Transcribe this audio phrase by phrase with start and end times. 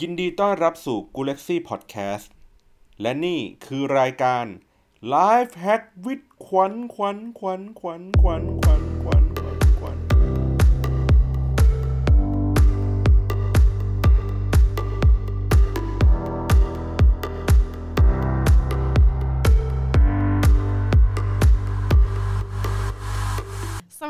[0.00, 2.28] ยินดีต้อนรับสู่ g ู l a x y Podcast
[3.00, 4.44] และนี่คือรายการ
[5.14, 8.71] Life Hack with ขวัญขวัญขวัญขวัญขวัญขวัญขวัญ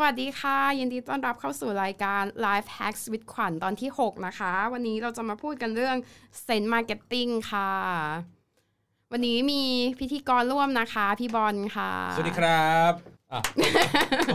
[0.02, 5.96] วัสดีค่ะ ยินดีต้อนรับเข้าสู่รายการ Life Hacks with ขวัญตอนที่ 6 นะคะ วันนี้เราจะมาพูดกันเรื่อง
[6.46, 7.70] Sense Marketing ค่ะ
[9.12, 9.62] วันนี้มี
[10.00, 12.92] พิธีกรร่วมนะคะ พี่บอลค่ะ สวัสดีครับ
[13.32, 13.40] อะ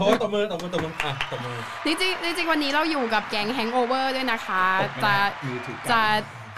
[0.00, 4.64] อ้ตบมือตบมือตบมืออะตบมือจริงๆจริงๆวันนี้เราอยู่กับแก๊ง Hangover ด้วยนะคะ
[5.04, 5.14] จะ
[5.46, 6.00] มือถือกันจะ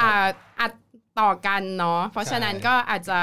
[0.00, 0.27] อ่า
[0.61, 0.72] อัด
[1.20, 3.19] ต่อกันเนาะเพราะฉะนั้นก็อาจจะ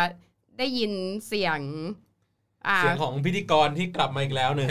[0.57, 0.91] ได้ยิน
[1.27, 2.06] เสียงอ่า
[2.75, 4.69] เสียงของพิธีกรที่กลับมาอีกแล้วหนึ่ง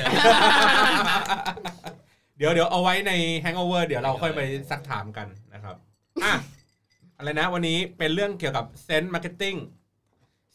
[2.36, 3.12] เดี๋ยวเดี๋ยวเอาไว้ใน
[3.44, 5.76] Hangover เดี๋ยวเราค่อยไปซักถามกันนะครับ
[6.24, 6.34] อะ
[7.16, 9.56] อะไรนะวันนี้เป็นเรื่องเกี่ยวกับ scent marketing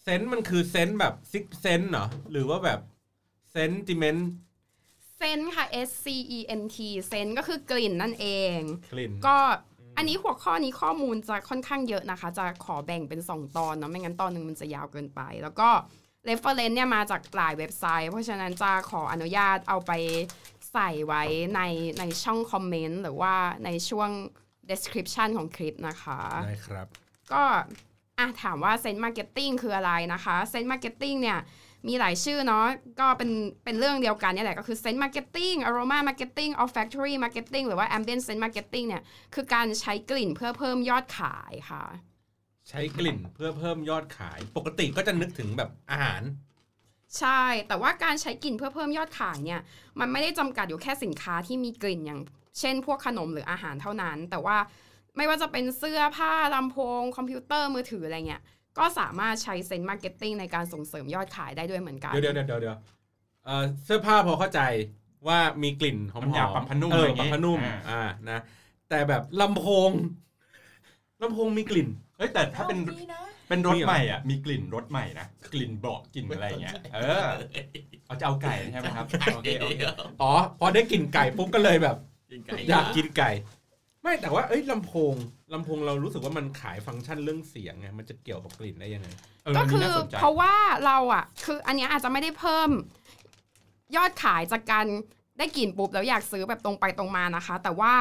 [0.03, 2.79] scent มันคือ scent แบบ sixth sense เหรอ หรือว่าแบบ
[3.51, 4.29] sentiment
[5.17, 6.05] scent ค่ะ S C
[6.37, 8.59] E N T scent ก็คือกลิ่นนั่นเอง
[8.93, 9.37] กลิ่นก็
[9.97, 15.69] อันนี้หัวข้อนี้ข้อมูลจะค่อนข้างเยอะนะคะ จะขอแบ่งเป็น 2 ตอนเนาะไม่งั้นตอนหนึ่งมันจะยาวเกินไป แล้วก็
[16.29, 19.91] reference เนี่ยมาจากหลายเว็บไซต์ เพราะฉะนั้นจะขออนุญาตเอาไป
[20.71, 21.23] ใส่ไว้
[21.55, 21.61] ใน
[21.99, 23.33] ในช่องคอมเมนต์หรือว่า
[23.65, 24.09] ในช่วง
[24.69, 26.87] description ของคลิปนะคะ ได้ครับ
[27.33, 27.43] ก็
[28.17, 31.39] อะถามว่า scent marketing คืออะไรนะคะ scent marketing เนี่ย
[31.87, 32.65] มีหลายชื่อเนาะ
[32.99, 33.31] ก็เป็น
[33.63, 39.03] เป็นเรื่องเดียวกันเนี่ยแหละก็คือ scent marketing aroma marketing olfactory marketing หรือว่า ambient scent marketing เนี่ย
[39.35, 41.83] คือการใช้กลิ่นเพื่อเพิ่มยอดขายค่ะ
[42.71, 46.21] ใช้กลิ่นเพื่อเพิ่มยอดขาย ปกติก็จะนึกถึงแบบอาหาร
[47.19, 49.61] ใช่ แต่ว่าการใช้กลิ่นเพื่อเพิ่มยอดขายเนี่ย
[49.99, 52.21] มันไม่ได้จำกัดอยู่แค่สินค้าที่มีกลิ่นอย่าง
[52.59, 54.57] เช่น พวกขนมหรืออาหารเท่านั้น แต่ว่า
[55.17, 58.41] ไม่ว่าจะเป็นเสื้อผ้าลำโพง คอมพิวเตอร์มือถืออะไรเงี้ย
[58.77, 62.77] ก็สามารถใช้ scent marketing ในการส่งเสริมยอดขายได้ด้วยเหมือนกันเดี๋ยวเดี๋ยวเดี๋ยวเดี๋ยว
[63.45, 64.61] เอ่อเสื้อผ้าพอเข้าใจ
[65.27, 68.39] ว่ามีกลิ่นหอมน้ำยาๆปรับผ้านุ่มเอออะไรอย่างปรับงี้ผ้านุ่มอ่าอ่านะ
[68.89, 69.91] แต่แบบลำโพง
[71.21, 71.87] ลำโพงมีกลิ่น
[72.21, 72.79] เฮ้ยแต่ถ้าเป็น
[73.49, 77.27] เป็นรถใหม่อะมีกลิ่นรถใหม่นะกลิ่นเบาะกลิ่นอะไรอย่างเงี้ยเออ
[78.05, 79.05] เอาจะเอาไก่ใช่ไหมครับ
[79.35, 79.81] โอเคโอเค
[80.21, 81.97] อ๋อพอได้กลิ่นไก่ปุ๊บก็เลยแบบ
[82.69, 83.29] อยากกินไก่
[84.01, 85.15] ไม่แต่ว่าเอ้ยลำโพง
[85.53, 89.07] ลำโพงเรารู้สึกว่ามันขายฟังก์ชันเรื่องเสียงไงมันจะเกี่ยวกับกลิ่นได้ยังไง
[89.43, 90.53] เออก็อันคืนี้อน่าสนใจเพราะว่า
[90.85, 92.69] เราอะ คืออันเนี้ยอาจจะไม่ได้เพิ่ม
[93.95, 94.85] ยอดขายจากการ
[95.37, 97.93] ได้กลิ่นปุ๊บแล้วอยากซื้อแบบตรงไปตรงมานะคะ แต่ว่า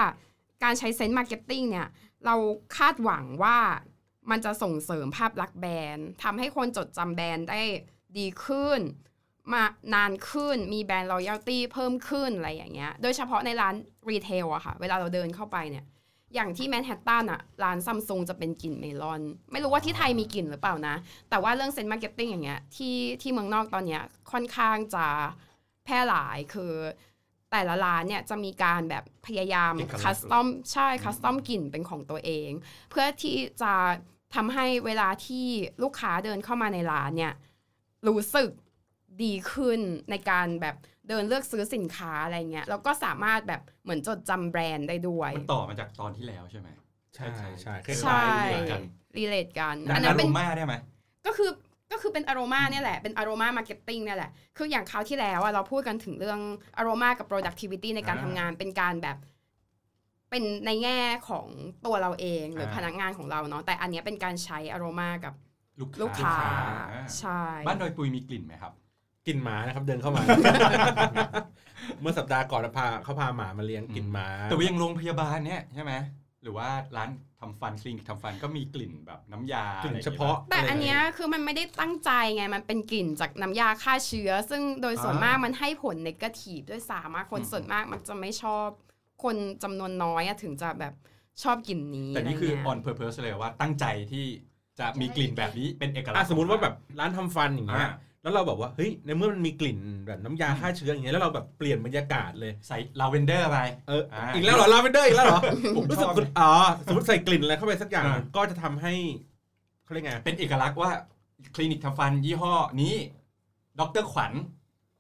[0.63, 1.89] การใช้ scent marketing เนี่ย
[2.27, 2.35] เรา
[2.77, 3.59] คาดหวังว่า
[4.31, 7.63] มันจะส่งเสริมภาพลักษณ์แบรนด์ทำให้คนจดจำแบรนด์ได้
[8.19, 8.81] ดีขึ้น
[9.53, 9.63] มา
[9.95, 13.75] นานขึ้นมี brand loyalty เพิ่มขึ้นอะไรอย่างเงี้ย โดยเฉพาะในร้าน
[14.11, 15.85] retail อะค่ะ เวลาเราเดินเข้าไปเนี่ย
[16.35, 19.21] อย่างที่แมนฮัตตันอะร้านซัมซุงจะเป็นกลิ่นเมลอน
[19.53, 20.95] ไม่รู้ว่าที่ไทยมีกลิ่นหรือเปล่านะ
[21.31, 25.07] แต่ว่าเรื่อง scent marketing อย่างเงี้ยที่ที่เมืองนอกตอนเนี้ยค่อนข้างจะ
[25.85, 26.73] แพร่หลายคือ
[27.51, 32.51] แต่ละร้านเนี่ยจะมีการแบบพยายามเอกลักษณ์คัสตอมใช่คัสตอมกลิ่นเป็นของตัวเอง
[32.91, 33.73] เพื่อที่จะ
[34.35, 35.47] ทำให้เวลาที่
[35.83, 37.33] ลูกค้าเดินเข้ามาในร้านเนี่ย
[38.09, 38.51] รู้สึก
[39.23, 40.77] ดีขึ้นในการแบบ
[41.09, 46.69] เดินเลือกซื้อสินค้าอะไรเงี้ยแล้วก็สามารถแบบเหมือนจดจำแบรนด์ได้ด้วยมันต่อมาจากตอนที่แล้วใช่ไหม
[47.15, 47.27] ใช่
[47.63, 48.83] ใช่คล้ายๆใช่เรียกกัน
[49.17, 50.75] รีเลทกันดัอังนนั้นั้นนโรเป็นม่าได้ไหม
[51.27, 51.51] ก็คือ
[51.93, 56.41] ก็คือเป็นอโรมาเนี่ยแหละ เป็น aroma marketing เนี่ยแหละ คืออย่างคราวที่แล้วอะเราพูดกันถึงเรื่อง
[56.79, 59.17] อโรมากับ productivity ในการอ่าทำงานเป็นการแบบ
[60.31, 61.47] เป็นในแง่ของ
[61.87, 65.35] ตัวเราเองหรืออ่าพนักงานของเราเนาะแต่อันเนี้ยเป็นการใช้อโรมากับ
[65.81, 66.35] ลูกลูกค้า
[66.93, 68.73] อ่าใช่ บ้านดอยปุยมีกลิ่นไหมครับ
[69.27, 70.23] กลิ่นหมานะครับเดินเข้ามา
[72.01, 75.93] เมื่อสัปดาห์ก่อนพาเขาพาหมามาเลี้ยงกลิ่นหมา แต่ว่ายังโรงพยาบาลเนี่ยใช่ไหม
[76.43, 88.69] หรือว่าร้าน ทำฟันคลินิกทำฟันก็มีกลิ่นแบบน้ำยากลิ่นอไรอย่งงี้เฉพาะ แต่อันเนี้ยคือมันไม่ได้ตั้งใจไง มันเป็นกลิ่นจากน้ำยาฆ่าเชื้อ ซึ่งโดยส่วนมากมันให้ผลนกาทีฟด้วยสามารถคนส่วนมากมันจะไม่ชอบ
[89.25, 90.95] คนจำนวนน้อยอะถึงจะแบบ
[91.43, 94.25] ชอบกลิ่นนี้ แต่นี่คืออะไรเงี้ย on purpose เลยว่าตั้งใจที่
[94.79, 103.59] จะมีกลิ่นแบบนี้เป็นเอกลักษอะณ์สมมติว่าแบบร้านทำฟันอย่างเงี้อ่าย แล้วเราแบบว่าเฮ้ยในเมื่อมันมีกลิ่นแบบน้ำยาฆ่าเชื้ออย่างเงี้ยแล้วเราแบบเปลี่ยนบรรยากาศเลยใส่ลาเวนเดอร์ไป
[103.89, 105.41] เอออ่าอีกแล้วเหรอลาเวนเดอร์อีกแล้วเหรอ
[105.77, 106.51] ผมรู้ชสึกอบคุณอ๋อ
[106.87, 108.95] สมมติใส่กลิ่นอะไรเข้าไปสักอย่างอ่าก็จะทำให้
[109.85, 110.91] เขาเรียกไงเป็นเอกลักษณ์ว่า
[111.55, 112.53] คลินิกทำฟันยี่ห้อ
[112.83, 112.95] นี้
[113.81, 114.33] ดรขวัญ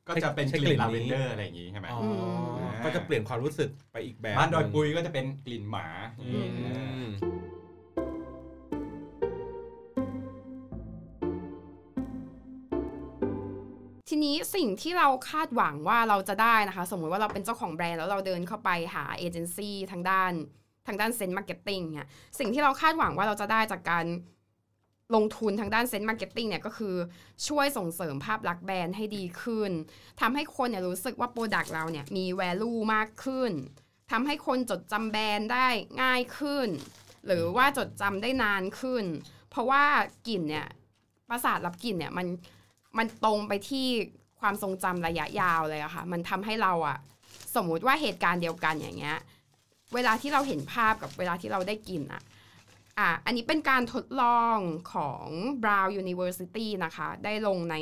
[0.08, 2.00] ก็จะเป็นใช้กกลิ่ลิ่นนลาเวนนี้เดอร์อะไรอย่างงี้ใช่ไหมอ๋อ
[2.60, 5.86] มก็จะเปลี่ยนความรู้สึกไปอีกแบบบ้านดอยหงปุยก็จะเป็นกลิ่นหมา
[14.12, 20.32] ทีนี้สิ่งที่เราคาดหวังว่าเราจะได้นะคะ สมมุติว่าเราเป็นเจ้าของแบรนด์แล้วเราเดินเข้าไปหาเอเจนซี่ทางด้าน
[20.86, 22.08] ทางด้าน scent marketing เนี่ย
[22.38, 24.06] สิ่งที่เราคาดหวังว่าเราจะได้จากการ
[25.14, 26.94] ลงทุนทางด้าน scent marketing เนี่ยก็คือ
[27.48, 29.70] ช่วยส่งเสริมภาพลักษณ์แบรนด์ให้ดีขึ้น
[30.20, 33.52] ทำให้คนเนี่ยรู้สึกว่า product เราเนี่ยมี value มากขึ้น
[34.10, 35.68] ทำให้คนจดจำแบรนด์ได้
[36.02, 36.68] ง่ายขึ้น
[37.26, 39.04] หรือว่าจดจำได้นานขึ้น
[39.50, 39.84] เพราะว่า
[40.28, 40.66] กลิ่นเนี่ย
[41.28, 42.26] ประสาทรับกลิ่นเนี่ยมัน
[42.98, 43.86] มันตรงไปที่
[44.40, 46.98] ความทรงจำระยะยาวเลยอะค่ะ มันทำให้เราอะ
[47.54, 49.18] สมมุติว่าเหตุการณ์เดียวกันอย่างเงี้ย
[49.94, 52.22] เวลาที่เราเห็นภาพกับเวลาที่เราได้กลิ่นอะ
[52.98, 54.58] อะ อันนี้เป็นการทดลอง
[54.94, 55.26] ของ
[55.62, 57.76] Brown University นะคะ ได้ลงใน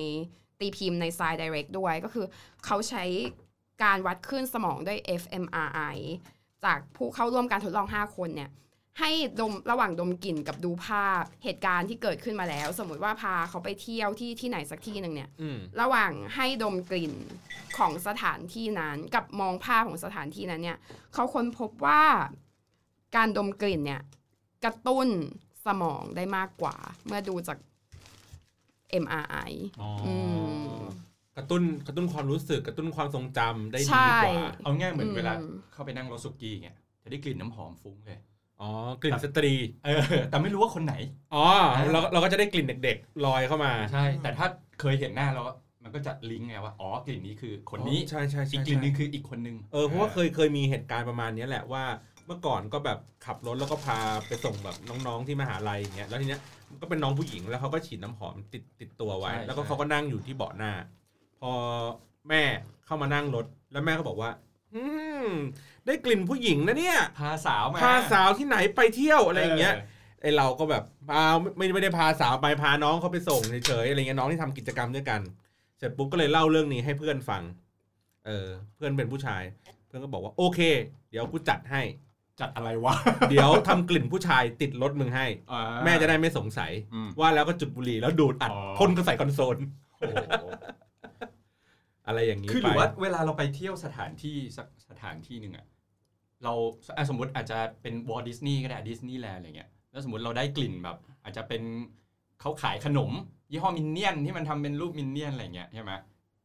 [0.61, 2.27] ตีพิมพ์ใน Science Direct ด้วย ก็คือ
[2.65, 3.05] เขาใช้
[3.83, 5.97] การวัดคลื่นสมองด้วย fMRI
[6.65, 8.51] จากผู้เข้าร่วมการทดลอง 5 คนเนี่ย
[8.99, 9.11] ให้
[9.41, 17.13] ดมระหว่างดมกลิ่นกับดูภาพเหตุการณ์ที่เกิดขึ้นมาแล้ว สมมุติว่าพาเขาไปเที่ยวที่ที่ไหนสักที่หนึ่งเนี่ยอืมระหว่างให้ดมกลิ่น
[17.79, 20.79] ของสถานที่นั้น กับมองภาพของสถานที่นั้นเนี่ย
[21.15, 22.03] เขาค้นพบว่า
[23.17, 24.03] การดมกลิ่นเนี่ย
[24.65, 25.09] กระตุ้น
[25.67, 27.59] สมองได้มากกว่า เมื่อดูจาก
[29.03, 30.83] MRI อ๋ออือม
[31.37, 35.33] กระตุ้นกระตุ้นความรู้สึกกระตุ้นความทรงจำได้ใช่ดีกว่า เอาง่ายเหมือนอืมเวลา
[35.73, 38.21] เข้าไปนั่งรถสุกี้เงี้ยจะได้กลิ่นน้ำหอมฟุ้งเลย
[38.61, 38.71] อ๋อ
[39.03, 39.53] กลิ่นสตรี
[39.85, 40.01] เออ
[40.31, 40.95] แต่ไม่รู้ว่าคนไหน
[41.35, 41.45] อ๋อ
[41.93, 44.47] เราเราก็จะได้กลิ่นเด็กๆลอยเข้ามา ใช่ แต่ถ้า
[44.81, 45.45] เคยเห็นหน้าแล้ว
[45.83, 51.85] มันก็จะลิงก์ไงว่า อ๋อ กลิ่นนี้คือคนนี้ ใช่ใช่ใช่อีกกลิ่นหนึงคืออีกคนนึง เออ เพราะว่าเคยเคยมีเหตุการณ์ประมาณเนี้ยแหละว่า
[52.27, 54.77] เมื่อก่อนก็แบบขับรถแล้วก็พาไปส่งแบบ
[55.07, 56.41] น้องๆที่มหาลัยอย่างเงี้ย แล้วทีเนี้ย
[56.81, 60.73] ก็เป็นน้องผู้หญิงแล้วเขาก็ฉีดน้ำหอมติดติดตัวไว้ แล้วก็เขาก็นั่งอยู่ที่เบาะหน้า
[61.41, 61.53] พอ
[62.29, 62.43] แม่
[62.87, 64.31] เข้ามานั่งรถ แล้วแม่ก็บอกว่า
[64.77, 64.85] อื
[65.27, 65.29] ม
[65.87, 69.75] ได้กลิ่นผู้หญิงนะเนี่ย พาสาวมาพาสาวที่ไหนไปเที่ยวอะไรอย่างเงี้ย
[70.23, 71.23] ไอเราก็แบบพา
[71.57, 75.21] ไม่ไม่ได้พาสาวไปพาน้องเขาไปส่งเฉยๆอะไรเงี้ยน้องที่ทำกิจกรรมด้วยกัน
[75.79, 77.43] เสร็จปุ๊บก็เลยเล่าเรื่องนี้ให้เพื่อนฟัง
[78.27, 79.43] เออ เพื่อนเป็นผู้ชาย
[79.87, 80.61] เพื่อนก็บอกว่าโอเค
[81.11, 81.83] เดี๋ยวกูจัดให้
[82.41, 82.95] จัดอะไรวะ
[83.31, 89.57] เดี๋ยวทำกลิ่นผู้ชายติดรถมึงให้อ่าแม่จะได้ไม่สงสัยอืมว่าแล้วก็จุดบุหรี่แล้วดูดอัดอ๋อพ่นก็ใส่คอนโซล
[90.41, 95.67] โอ้โหอะไรอย่างนี้คือหไปรือว่าเวลาเราไปเที่ยวสถานที่สักสถานที่หนึ่งอะ
[96.45, 96.53] เรา
[96.97, 101.63] อะสมมติอาจจะเป็น Walt Disney ก็ได้ดิสนีย์แลนด์อะไรเงี้ยแล้วสมมติเราได้กลิ่นแบบ อาจจะเป็น
[102.41, 103.11] เขาขายขนม
[103.51, 105.93] ยี่ห้อ Minion ที่มันทำเป็นรูป Minion อะไรเงี้ยใช่ไหม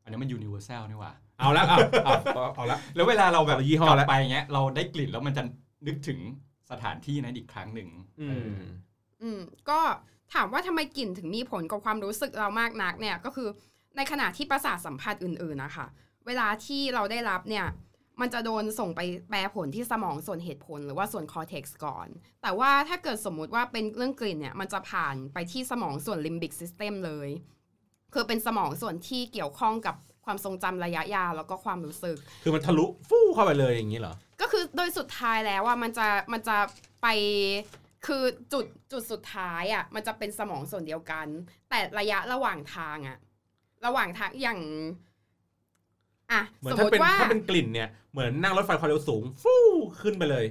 [0.04, 5.44] อันนี้มัน Universal นี่หว่า เอาละเอาเอาเอาเอาละแล้วเวลาเราแบบเอายี่ห้อกลัแล้วไปเงี้ยเราได้กลิ่นแล้วมันจะ
[5.88, 6.20] นึกถึง
[6.72, 7.90] สถานที่นั้นอีกครั้งหนึ่ง
[8.22, 8.62] อืเออม
[9.22, 9.40] อืม
[9.70, 9.80] ก็
[10.34, 13.50] ถามว่าทำไมกลิ่นถึงมีผลกับความรู้สึกเรามากนักเนี่ยก็คือ
[13.98, 15.88] ในขณะที่ประสาทสัมผัสอื่นๆนะคะ
[16.28, 17.68] เวลาที่เราได้รับเนี่ย
[18.22, 22.08] มันจะโดนส่งไปแปรผลที่สมองส่วนเหตุผลหรือว่าส่วน cortex ก่อน
[22.42, 27.30] แต่ว่าถ้าเกิดสมมุติว่าเป็นเรื่องกลิ่นเนี่ย มันจะผ่านไปที่สมองส่วน limbic system เลย
[28.14, 29.96] คือเป็นสมองส่วนที่เกี่ยวข้องกับ
[30.26, 36.58] ความทรงจำระยะยาวแล้วก็ความรู้สึก คือมันทะลุฟู่เข้าไปเลยอย่างนี้เหรอ ก็คือโดยสุดท้ายแล้วว่ามันจะมันจะ
[37.04, 37.08] ไป
[38.06, 38.24] คือ
[38.54, 41.28] จุดจุดสุดท้ายอะมันจะเป็นสมองส่วนเดียวกัน
[41.70, 43.18] แต่ระยะระหว่างทางอะ
[43.86, 44.60] ระหว่างทางอย่าง
[46.32, 49.64] อะเหมือสนมถ้ามเป็นติว่าถ้าเป็นกลิ่นเนี่ยเหมือนนั่งรถไฟความเร็วสูง ฟู่
[50.02, 50.46] ขึ้นไปเลย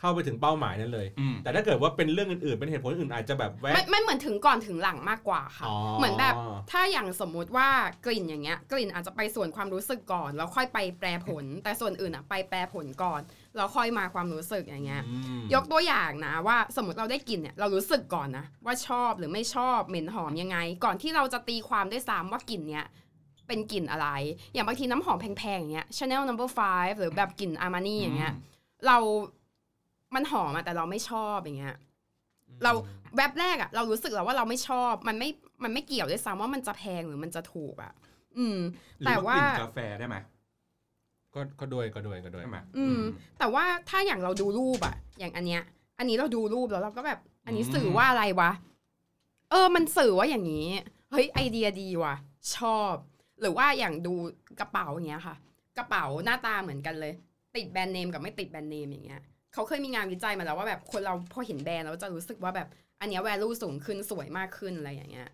[0.00, 6.34] เข้าไปถึงเป้าหมายนั้นเลย อืม แต่ถ้าเกิดว่าเป็นเรื่องอื่นๆ เป็นเหตุผลอื่นอาจจะแบบแวะ ไม่ไม่เหมือนถึงก่อนถึงหลังมากกว่าค่ะ อ๋อ เหมือนแบบ
[6.70, 7.68] ถ้าอย่างสมมุติว่า
[8.06, 13.20] กลิ่นอย่างเงี้ย กลิ่นอาจจะไปส่วนความรู้สึกก่อน แล้วค่อยไปแปรผล แต่ส่วนอื่นอะไปแปรผลก่อน
[13.58, 22.86] แล้วค่อยมาความรู้สึกอย่างเงี้ยอืมยกตัวอย่างนะว่าสมมติเราได้กลิ่นเนี่ยเรารู้สึกก่อนนะว่าชอบหรือไม่ชอบเหม็นหอมยังไง ก่อนที่เราจะตีความด้วยซ้ำว่ากลิ่นเนี้ย
[23.46, 24.08] เป็นกลิ่นอะไร
[24.52, 28.32] อย่างบางทีน้ำหอมแพงๆอย่างเงี้ย Chanel Number Five หรือแบบกลิ่นอามานี่อย่างเงี้ย
[28.86, 28.96] เรา
[30.14, 31.76] มันหอมอะแต่เราไม่ชอบอย่างเงี้ย
[32.64, 32.72] เรา
[33.16, 35.30] แวบแรกอะเรารู้สึกแล้วว่าเราไม่ชอบ มันไม่
[35.64, 37.92] มันไม่เกี่ยวด้วยซ้ำว่ามันจะแพงหรือมันจะถูกอะ
[38.38, 38.58] อืม
[38.98, 40.16] หรือแต่ว่ากลิ่นกาแฟได้ไหม
[41.34, 43.00] ก็ก็ด้วยก็ด้วยก็ด้วยใช่ไหมอืม
[43.38, 45.62] แต่ว่าถ้าอย่างเราดูรูปอะอย่างอันเนี้ย
[45.98, 48.50] อันนี้เราดูรูปแล้วเราก็แบบ อันนี้สื่อว่าอะไรวะ
[49.50, 50.66] เออ มันสื่อว่าอย่างนี้
[51.10, 52.14] เฮ้ยไอเดียดีว่ะ
[52.56, 52.94] ชอบ
[53.40, 54.14] หรือว่าอย่างดู
[54.60, 55.36] กระเป๋าอย่างเงี้ยค่ะ
[55.78, 57.12] กระเป๋าหน้าตาเหมือนกันเลย
[57.56, 59.20] ติดแบรนด์เนมกับไม่ติดแบรนด์เนมอย่างเงี้ย
[59.54, 62.68] เขาเคยมีงานวิจัยมาแล้วว่าแบบคนเราพอเห็นแบรนด์เราจะรู้สึกว่าแบบ
[63.00, 65.28] อันเนี้ย value สูงขึ้นสวยมากขึ้นอะไรอย่างเงี้ย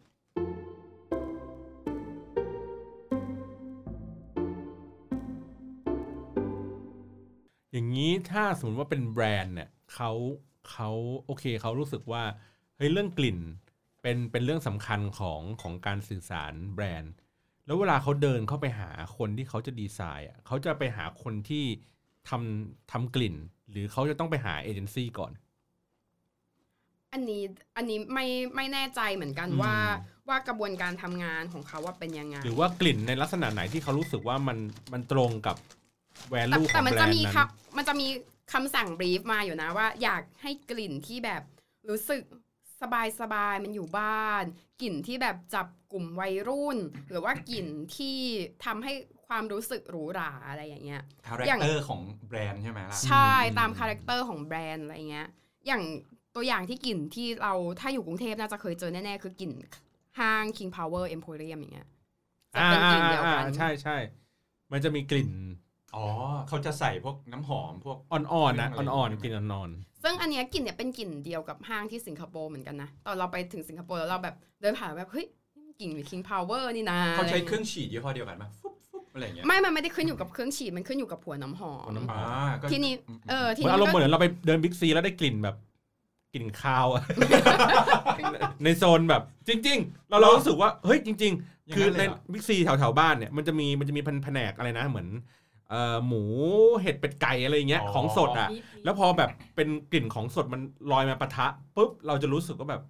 [7.74, 10.10] อย่างนี้ถ้าสมมติว่าเป็นแบรนด์เนี่ยเขา
[10.70, 10.90] เขา
[11.24, 12.22] โอเคเขารู้สึกว่า
[12.76, 13.38] เฮ้ยเรื่องกลิ่น
[14.02, 17.12] เป็นเป็นเรื่องสำคัญของของการสื่อสารแบรนด์
[17.66, 21.64] แล้วเวลาเขาเดินเข้าไปหาคนที่เขาจะดีไซน์อะเขาจะไปหาคนที่
[22.28, 23.34] ทำทำกลิ่น
[23.70, 25.32] หรือเขาจะต้องไปหาเอเจนซี่ก่อน
[27.12, 27.42] อันนี้
[27.76, 28.26] อันนี้ไม่
[28.56, 29.74] ไม่แน่ใจเหมือนกันอืมว่า
[30.28, 34.58] ว่ากระบวนการทำงานของเขาว่าเป็นยังไง หรือว่ากลิ่นในลักษณะไหนที่เขารู้สึกว่ามัน
[34.92, 35.56] มันตรงกับ
[36.30, 38.06] แวแต่ลูขแต่องมันแบรจะนมีด์นั้นครับมันจะมี
[38.52, 41.42] คำสั่งบรีฟมาอยู่นะว่า อยากให้กลิ่นที่แบบ
[41.88, 42.22] รู้สึก
[42.82, 44.44] สบายสบายๆมันอยู่บ้าน
[44.82, 46.78] กลิ่นที่แบบจับกลุ่มวัยรุ่น
[47.10, 47.66] หรือว่ากลิ่น
[47.96, 48.16] ที่
[48.64, 48.92] ทำให้
[49.26, 55.28] ความรู้สึกหรูหราอะไรอย่างเงี้ยคาแรคอย่างเตอร์ของแบรนด์ใช่ไหมล่ะใช่ตามคาแรคเตอร์ของแบรนด์อะไรเงี้ย
[55.66, 55.82] อย่าง
[56.34, 59.52] ตัวอย่างที่กลิ่นที่เราถ้าอยู่กรุงเทพน่าจะเคยเจอแน่ๆ คือกลิ่น
[60.18, 61.88] ห้าง King Power Emporium อย่างเงี้ย
[62.52, 63.96] จะอ่าเป็นกลิ่นอ่าเดียวกัอ่านใช่ใช่
[64.72, 65.30] มันจะมีกลิ่น
[65.96, 66.06] อ๋อ
[66.48, 69.70] เขาจะใส่พวกน้ำหอมพวก อ่อนๆนะเครื่องอะไรอ่อนๆกลิ่นอ่อน
[70.02, 82.92] ซึ่งอันเนี้ยกลิ่นเนี่ยเป็นกลิ่นเดียวกับห้างที่สิงคโปร์เหมือนกันนะ ตอนเราไปถึงสิงคโปร์แล้วเราแบบเดินผ่านแบบเฮ้ยนี่มันกลิ่น King Power นี่นะเขาใช้ะไเครื่องฉีดยี่ห้อเดียวกันปะฟุ๊บฟุ๊บอะไรอย่างเงี้ยไม่ มันไม่ได้ขึ้นอยู่กับเครื่องฉีด มันขึ้นอยู่กับหัวน้ำหอม อ่าก็ทีนี้
[83.30, 85.56] เออ ๆทีเหมือนนี้อารมณ์เหก็มือนเราไปเดินบิ๊กซีแล้วได้กลิ่นแบบ
[86.34, 87.02] กลิ่นคาวอะ
[88.64, 95.43] ในโซนแบบจริง ๆ เราเรารู้สึกว่าเฮ้ยจริงๆคือในบิ๊กซีแถวๆบ้านเนี่ยมันจะมีมันจะมีแผนกอะไรนะเหมือนเอ่อ
[96.06, 96.22] หมู
[96.82, 98.48] เห็ดเป็ดไก่อะไรอย่างเงี้ยของสดอะ
[98.84, 100.60] แล้วพอแบบเป็นกลิ่นของสดมัน
[100.92, 102.82] ลอยมาปะทะปุ๊บเราจะรู้สึกว่าแบบ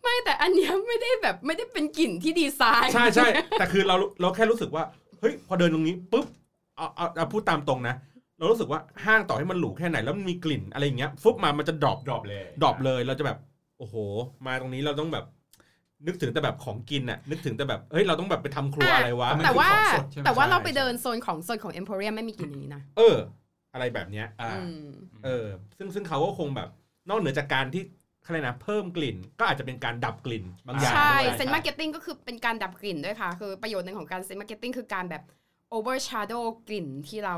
[0.00, 3.28] ไม่แต่อันเนี้ยไม่ได้แบบไม่ได้เป็นกลิ่นที่ดีไซน์ ใช่ใช่
[3.58, 4.84] แต่คือเราเราแค่รู้สึกว่า
[5.20, 6.26] เฮ้ยพอเดินตรงนี้ปุ๊บ
[6.76, 7.94] เอาเอาเอาพูดตามตรงนะ
[8.38, 13.38] เรารู้สึกว่าห้างต่อให้มันหรูแค่ไหนแล้วมันมีกลิ่นอะไรอย่างเงี้ยฟุบมามันจะ drop drop เลย drop เลยเราจะแบบ
[13.78, 13.94] โอ้โห
[14.46, 15.24] มาตรงนี้เราต้องแบบ
[16.06, 23.16] นึกถึงแต่แบบของกินน่ะนึกถึงแต่แบบเฮ้ยเราต้องแบบไปทำครัวอะไรวะมันแต่คือว่าของสดใช่ไหม แต่ว่าเราใช่ไปเดินินโซนของโซนของ Emporium ไม่มีกลิ่นอย่างนี้นะเออ
[23.72, 24.86] อะไรแบบเนี้ย อ่า อืม
[25.24, 25.46] เออ
[25.78, 26.68] ซึ่งซึ่งเขาก็คงแบบ
[27.08, 27.82] นอกเหนือจากการที่
[28.24, 35.22] อะไรนะเพิ่มกลิ่น ก็อาจจะเป็นการดับกลิ่นบางอย่างใช่ ด้วย scent marketing็ตติ้งก็คือเป็นการดับกลิ่นด้วยค่ะ คือประโยชน์หนึ่งของการ scent marketing คือการแบบ
[35.76, 37.36] overshadow กลิ่นที่เรา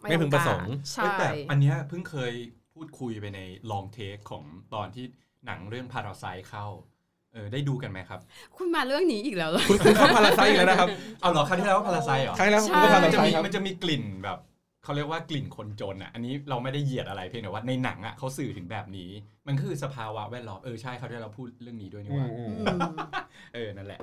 [0.00, 2.32] ไม่ไม่พึต้องงประสกางค์รเฮ้ยใช่แต่อันเนี้ยเพิ่งเคย
[2.72, 4.44] พูดคุยไปในลองเทคของ
[4.74, 5.04] ตอนที่
[5.46, 6.66] หนังเรื่องพาราไซเข้า
[7.36, 8.20] เออได้ดูกันไหมครับ
[8.56, 10.88] คุณมาเรื่องนี้อีกแล้วเหรอคุณคุณเข้าพาราไซต์แล้วนะครับ
[11.20, 14.38] เอาเหรอครั้งที่แล้วพาราไซเหรอครั้งแล้วใช่คุณก็พามัรานจะไซมีต์ครับมันจะมีกลิ่นแบบ
[14.84, 19.10] เขาเรียกว่ากลิ่นคนจนอะอันนี้เราไม่ได้เหยียดอะไรเพียงแต่ว่าในหนังอะเขาสื่อถึงแบบนี้
[19.46, 22.80] มันคือสภาวะแวดล้อมเออใช่เขาที่เราพูดเรื่องนี้ด้วยนี่หว่าอืมอืม
[23.54, 24.00] เออนั่นแหละ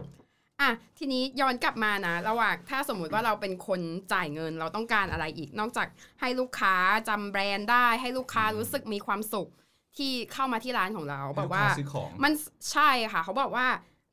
[0.62, 3.82] อะทีนี้ย้อนกลับมานะระหว่างถ้าสมมุติว่าเราเป็นคน
[4.14, 5.88] จ่ายเงินเราต้องการอะไรอีก นอกจาก
[6.22, 6.76] ให้ลูกค้า
[7.10, 9.50] จำแบรนด์ได้ ให้ลูกค้ารู้สึกมีความสุข
[9.98, 12.34] ที่เข้ามาที่ร้านของเราบอกว่าซื้อของมัน
[12.72, 13.68] ใช่ค่ะ เขาบอกว่า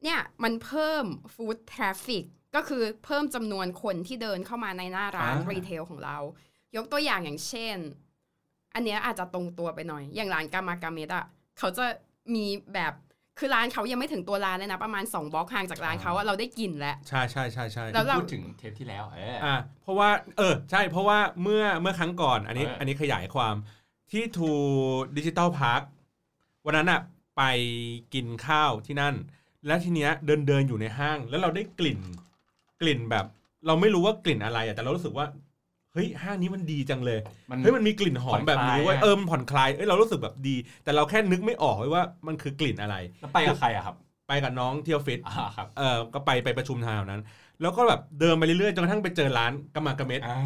[0.04, 6.16] เนี่ยมันเพิ่ม foot traffic ก็คือเพิ่มจำนวนคนที่เดินเข้ามาในหน้าร้านอ่า retail ของเรา
[6.76, 7.76] ยกตัวอย่างอย่างเช่น
[8.74, 11.24] อันเนี้ยอาจจะตรงตัวไปหน่อย อย่างร้าน Karmakamet อะ
[11.58, 11.84] เขาจะ
[12.34, 12.94] มีแบบ
[13.38, 20.08] คือร้านเขายังไม่ถึงตัวร้านเลยนะ ประมาณ 2บล็อกห่างจากร้านเขาอะเราได้กลิ่นแล้ว ใช่ใช่ใช่ใช่แล้วเราพูดถึงเทปที่แล้วเอออ่าเพราะว่า
[20.38, 23.54] เออใช่เพราะว่าเมื่อเมื่อครั้งก่อนอันนี้เอออัอันนี้ขยายความ
[24.12, 25.82] ที่ True Digital Park
[26.66, 27.00] วันนั้นอะ
[27.36, 27.42] ไป
[28.14, 29.14] กินข้าวที่นั่น
[29.66, 32.00] แล้วทีเนี้ยเดินเดินอยู่ในห้าง แล้วเราได้กลิ่น
[32.80, 33.24] กลิ่นแบบ
[33.66, 35.26] เราไม่รู้ว่ากลิ่นอะไรอะแต่เรารู้สึกว่า
[35.92, 37.18] เฮ้ยห้างนี้มันดีจังเลย
[37.50, 43.96] มันเฮ้ยมันมีกลิ่นหอมแบบนี้เว้ยผ่อนคลายอะเออมันผ่อนคลายเอ้ยเรารู้สึกแบบดี แต่เราแค่นึกไม่ออกเว้ยว่ามันคือกลิ่นอะไร แล้วไปกับใครอะครับ
[44.30, 47.22] ไปกับน้องเที่ยวฟิตอ่าครับเออก็ไปไปประชุมทางแถวนั้น
[47.60, 50.36] แล้วก็แบบเดินไปเรื่อยๆจนกระทั่งไปเจอร้านกำมากระเม็ดอ่า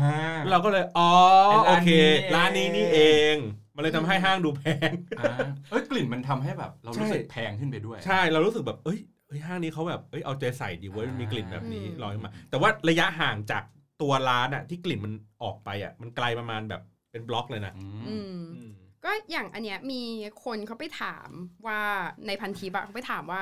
[0.51, 1.11] เราก็เลยอ๋อ
[1.51, 3.01] เป็นโอร้านเคนี้เองร้านนี้นี่เอ
[3.35, 3.37] ง
[3.75, 8.99] มันเลยทำให้ห้างดูแพงอ่าเอ้ยกลิ่นมันทำให้แบบ เรารู้สึกใช่แพงขึ้นไปด้วย ใช่เรารู้สึกแบบเอ้ย
[9.29, 13.63] เอ้ยห้างนี้เขาแบบเอ้ยเอาใจใส่ดีเว้ยมันมีกลิ่นแบบนี้อืมลอยมา แต่ว่าระยะห่างจาก
[14.03, 15.13] ตัวร้านอะที่กลิ่นมัน
[15.43, 18.73] ออกไปอะมันไกลประมาณแบบเป็นบล็อกเลยนะอืมอืมอืม
[19.05, 20.03] ก็อย่างอันเนี้ยมี
[20.45, 21.29] คนเขาไปถาม
[21.67, 21.81] ว่า
[22.27, 23.41] ในพันทิปอะเขาไปถามว่า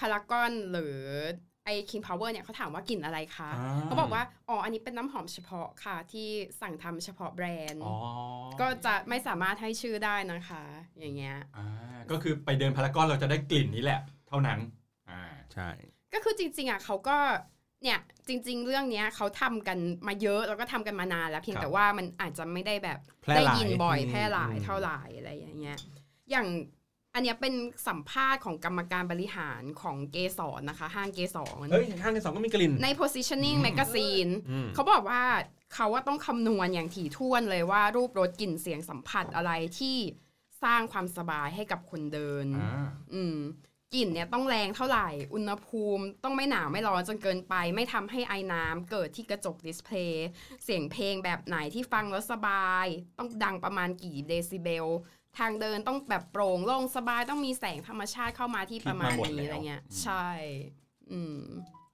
[0.00, 0.98] พารากอนหรือ
[1.64, 6.28] ไอคิงพาวเวอร์เนี่ยเขาถามว่ากลิ่นอะไรคะอ่าเขาบอกว่า อ๋อ อันนี้เป็นน้ำหอมเฉพาะค่ะ ที่
[6.60, 7.96] สั่งทำเฉพาะแบรนด์อ๋อ
[8.60, 10.62] ก็จะไม่สามารถให้ชื่อได้นะคะ
[10.98, 11.66] อย่างเงี้ยอ่า
[12.10, 14.58] ก็คือไปเดินพารากอนเราจะได้กลิ่นนี้แหละ เท่านั้น
[15.10, 15.68] อ่าใช่
[16.14, 17.18] ก็คือจริง ๆ อะเขาก็
[17.82, 19.78] เนี่ยจริง ๆ เรื่องเนี้ยเขาทำกัน
[20.08, 25.78] มาเยอะแล้วก็ทำกันมานานแล้วเพียงครับแต่ว่ามันอาจจะไม่ได้แบบแพร่ได้หลายยินบ่อยอืมแพร่หลายอืมเท่าไหร่อะไรอย่างเงี้ย
[26.30, 26.46] อย่าง
[27.14, 27.54] อันเนี้ยเป็น
[27.88, 35.22] สัมภาษณ์ของกรรมการบริหารของเกสรนะคะ ห้างเกสรเฮ้ยห้างที่สองก็มีกลิ่น ใน positioning magazine อืมเขาบอกว่า
[35.74, 39.96] เขาว่าต้องคำนวณอย่างถี่ถ้วนเลยว่ารูปรสกลิ่นเสียงสัมผัสอะไรที่
[40.62, 43.38] สร้างความสบายให้กับคนเดินอ่าอืม
[43.94, 50.28] กลิ่นเนี่ยต้องแรงเท่าไหร่ อุณหภูมิต้องไม่หนาวไม่ร้อนจนเกินไป ไม่ทำให้ไอ้น้ำเกิดที่กระจกดิสเพลย์
[50.64, 52.86] เสียงเพลงแบบไหนที่ฟังแล้วสบาย
[53.18, 54.86] ต้องดังประมาณกี่เดซิเบล
[55.38, 60.26] ทางเดินต้องแบบโปร่งโล่งสบายต้องมีแสงธรรมชาติเข้ามาที่ประมาณคิดมาหมดนี้แล้วอะไรเงี้ยอืมใช่
[61.12, 61.38] อืม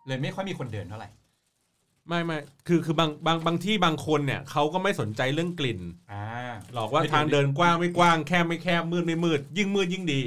[0.07, 1.09] เลยไม่ค่อยมีคนเดินเท่าไหร่
[2.09, 2.39] ไม่ไม่
[2.69, 5.81] คือคือบางบางบางที่บางคนเนี่ยเขาก็ไม่สนใจเรื่องกลิ่น
[6.13, 6.25] อ่า
[6.75, 10.23] หลอกว่าไม่ถึงทางเดินกว้างไม่กว้างแคบไม่แคบมืดไม่มืด ยิ่งมืดยิ่งดี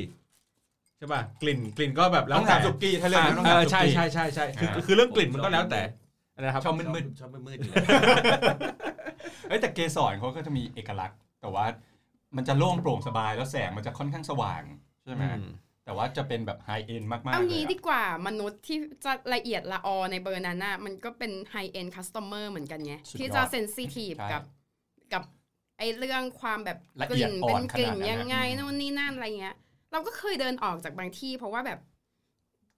[0.98, 5.82] ใช่ป่ะกลิ่นกลิ่นก็แบบแล้วต้องแต่ถามสุกี้ถ้าเรื่องนั้นต้องเอถามอสุใช่กี้ใช่ใช่ใช่คืออ่าคือเรื่องกลิ่นมันก็แล้วแต่
[6.42, 11.66] นะครับชอบมืดชอบมืดๆอยู่แล้วๆเอ้ยแต่เกสรเขาก็จะมีเอกลักษณ์ แต่ว่า
[12.38, 14.64] มันจะโล่งโปร่งสบายแล้วแสงมันจะค่อนข้างสว่าง
[15.06, 15.46] ใช่ไหมอืม
[15.86, 24.44] แต่ว่าจะเป็นแบบไฮเอ็นมากๆเอาเลยงี้อะดีกว่ามนุษย์ที่จะละเอียดละออในเบอร์นั้นน่ะมันก็เป็นไฮเอ็นคัส t ต m อร์เหมือนกันไงสุดยอดที่จะเซนซิทีฟใช่กับ
[25.14, 25.24] กับ
[25.78, 29.56] ไอเรื่องความแบบละกเอียลิ่ดนอ่เป็อนนกลิ่นขนาดนั้นยังไงอะนู่นนี่นั่นอะไรเงี้ย
[29.92, 31.80] เราก็เคยเดินออกจากบางที่ เพราะว่าแบบ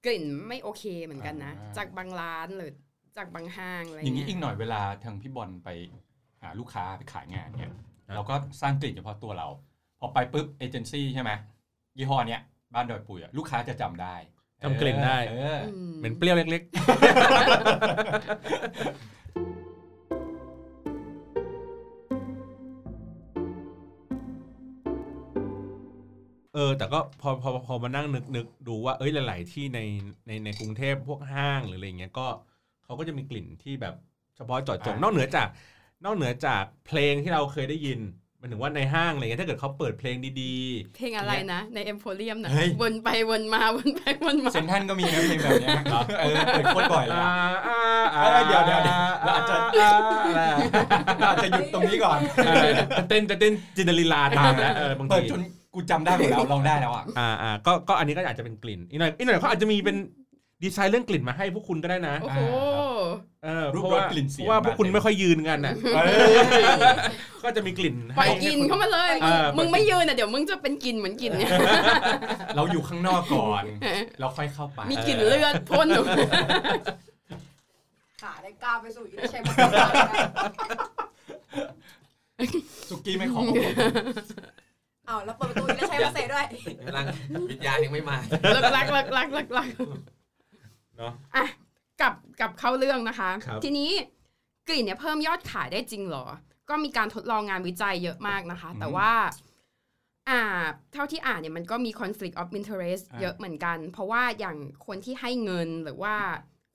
[0.05, 2.71] กลิ่นไม่โอเคเหมือนกันนะ จากบางร้านหรือ
[3.17, 5.69] จากบางห้างอะไรอย่างนี้เงี้ยอีกหน่อยเวลาทางพี่บอลไป
[6.41, 7.71] หาลูกค้าไปขายงานเนี่ย
[8.11, 9.47] ครับเราก็สร้างกลิ่นเฉพาะตัวเรา
[9.99, 11.31] พอไปปุ๊บเอเจนซี่ใช่ไหม
[11.97, 12.41] ยี่ห้อเนี้ย
[12.73, 14.15] บ้านดอยปุยอะลูกค้าจะจำได้
[14.63, 16.71] จำกลิ่นได้เอออืมเหม็นเปรี้ยวเล็กๆ
[26.55, 29.79] เออแต่ก็พอพอพอมานั่งนึกนึกดูว่าเอ้ยหลาย ๆ ที่ใน
[30.27, 32.27] ในในกรุงเทพพวกห้างหรืออะไรเงี้ยก็
[32.83, 33.95] เขาก็จะมีกลิ่นที่แบบ
[34.35, 35.47] เฉพาะเจาะจงอ่านนอกเหนือจาก
[36.03, 37.99] นอกเหนือจากเพลงที่เราเคยได้ยิน
[38.39, 40.53] หมันถึงว่าในห้างอะไรเงี้ยถ้าเกิดเขาเปิดเพลงดี
[40.95, 45.77] เพลงอะไรนะ ในเอ็มโพเรียมนะเฮ้ยวนไปวนมาวนไปวนมาเซนทรันก็มีนะเพลงแบบเนี้ย
[46.19, 47.33] เออเปิดโคตรบ่อยๆเลยอ่า
[47.67, 47.79] อะ
[48.15, 49.55] อ่าเอ้ยเดี๋ยวเดี๋ยวเดี๋ยวเราอาจจะ
[51.19, 55.41] เราอาจจะหยุดตรงนี้ก่อนเออจะเต้นจะเต้นจินตลีลาตามแล้วเออบางเปิดทีจน
[55.73, 59.97] กูจำได้หมดแล้วลองได้แล้วอะอ่าอ่าก็ก็อันนี้ก็อาจจะเป็นกลิ่นอีกหน่อยอีกหน่อยเขาอาจจะมีเป็น
[60.63, 62.39] ดีไซน์เรื่องกลิ่นมาให้พวกคุณก็ได้นะโอ้โห
[63.43, 65.73] เออรูปเพราะว่ารสกลิ่นเสียง เพราะว่าพวกคุณมาเต็มไม่ค่อยยืนกันน่ะ
[67.43, 71.51] ก็จะมีกลิ่นปล่อยให้กินเข้ามาเลย เออ มึงไม่ยืนอะเดี๋ยวมึงจะเป็นกลินเหมือนกลินเนี่ย
[72.55, 73.63] เราอยู่ข้างนอกก่อน
[74.19, 76.17] เราค่อยเข้าไปมีกลิ่นเลือดพ่นออกมา
[78.21, 79.43] ขาได้ก้าวไปสู่อินเชม
[82.89, 83.41] สุกี้ไม่ขอ
[85.09, 86.45] อ้าวแล้วเปิดประตูอินเชมเสร็จด้วย
[86.87, 87.05] กำลัง
[87.49, 88.17] วิญญาณยังไม่มา
[88.55, 89.67] ลักลักลักลักลักลัก
[90.97, 91.45] เนาะอะ
[92.01, 93.91] กลับกลับเข้าเรื่องนะคะครับทีนี้
[94.67, 96.25] กลิ่นเนี่ยเพิ่มยอดขายได้จริงเหรอ
[96.69, 99.11] ก็มีการทดลองงานวิจัยเยอะมากนะคะ แต่ว่า
[100.29, 100.41] อ่า
[100.93, 106.15] เท่าที่อ่านเนี่ยมันก็มี conflict of interest อ่าเยอะเหมือนกัน เพราะว่าอย่างคนที่ให้เงินหรือว่า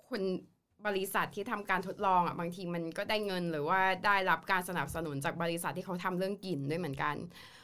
[0.08, 0.22] คน
[0.86, 7.16] บริษัทที่ทำการทดลองอะบางทีมันก็ได้เงิน หรือว่าได้รับการสนับสนุนจากบริษัทที่เขาทำเรื่องกลิ่นด้วยเหมือนกัน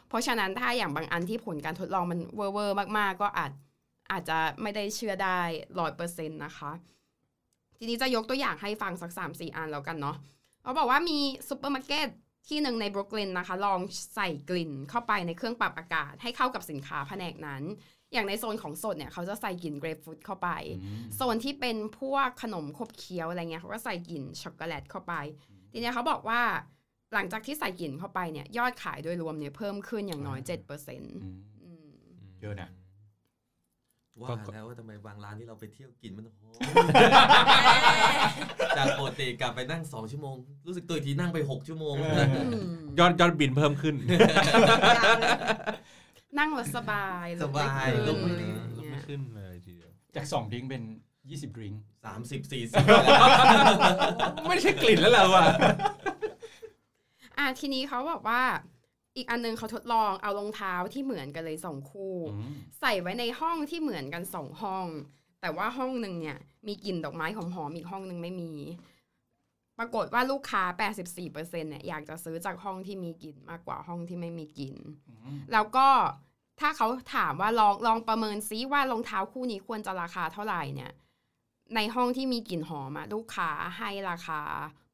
[0.08, 3.52] เพราะฉะนั้นถ้าอย่างบางอันที่ผลการทดลองมันเวอร์เวอร์มาก ๆ ก็อาจ
[4.12, 5.40] อาจจะไม่ได้เชื่อได้
[5.80, 6.72] ร้อยเปอร์เซ็นต์นะคะ
[7.82, 10.16] ทีนี้จะยกตัวอย่างให้ฟังสักสามสี่อันแล้วกันเนาะ
[10.62, 11.18] เขาบอกว่ามี
[11.48, 12.08] ซูเปอร์มาร์เก็ต
[12.48, 13.80] ที่หนึ่งในบรุกลินนะคะ ลอง
[14.14, 17.62] ใส่กลิ่นเข้าไปในเครื่องปรับอากาศ ให้เข้ากับสินค้าแผนกนั้น
[18.12, 20.48] อย่างในโซนของสดเนี่ยเขาจะใส่กลิ่นเกรปฟรุตเข้าไป
[21.16, 25.14] โซนที่เป็นพวกขนมขบเคี้ยวอะไรเงี้ยเขาก็ใส่กลิ่นช็อกโกแลตเข้าไป
[25.72, 26.40] ทีเนี้ยเขาบอกว่า
[27.14, 31.16] หลังจากที่ใส่กลิ่นเข้าไปเนี่ยยอดขายโดยรวมเนี่ยเพิ่มขึ้นอย่างน้อย7%เปอร์เซ็นต์
[31.62, 31.88] อืม
[32.40, 32.70] เยอะนะ
[34.20, 36.60] ว่าแล้วว่าทำไมบางร้านที่เราไปเที่ยวกินมันหอม
[38.76, 40.34] จากปกติกลับไปนั่งสองชั่วโมง
[40.66, 41.94] รู้สึกตัวอีกทีนั่งไปหกชั่วโมง
[42.98, 43.94] ยอดยอดบินเพิ่มขึ้น
[46.38, 50.82] นั่งรถสบายสบายลุลุกกไม่ไม่ขึ้นขึ้นลดไม่ขึ้นเลยทีเดียวจากสองดริงก์เป็น
[51.30, 52.84] ยี่สิบดริงก์สามสิบสี่สิบ
[54.48, 55.44] ไม่ใช่กลิ่นแล้วเหรอวะ
[57.38, 58.42] อะทีนี้เขาบอกว่า
[59.16, 62.14] อีกอันนึงเขาทดลองเอารองเท้าที่เหมือนกันเลยสองคู่
[62.80, 64.86] ใส่ไว้ในห้องที่เหมือนกันสองห้อง
[65.40, 68.52] แต่ว่าห้องหนึ่งเนี่ย มีกลิ่นดอกไม้หอมๆอีกห้องหนึ่งไม่มี
[69.78, 70.62] ปรากฏว่าลูกค้า
[71.12, 74.76] 84%เนี่ยอยากจะซื้อจากห้องที่มีกลิ่นมากกว่าห้องที่ไม่มีกลิ่น
[75.52, 75.88] แล้วก็
[76.60, 80.92] ถ้าเขาถามว่าลองลองประเมินซิว่ารองเท้าคู่นี้ควรจะราคาเท่าไหร่เนี่ย
[81.74, 84.40] ในห้องที่มีกลิ่นหอมอะลูกค้าให้ราคา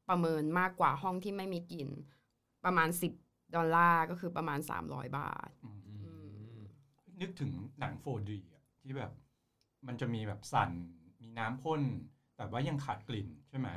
[0.09, 1.89] ประเมินมากกว่าห้องที่ไม่มีกลิ่น
[2.63, 5.49] ประมาณ10 ดอลลาร์ก็คือประมาณ 300 บาท
[7.21, 9.11] นึกถึงหนัง 4D อะที่แบบ
[9.87, 10.69] มันจะมีแบบสั่น
[11.21, 11.81] มีน้ำพ่น
[12.37, 13.69] แต่ว่ายังขาดกลิ่นใช่ไหม